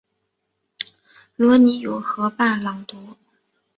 [1.35, 3.15] 罗尼永河畔朗科。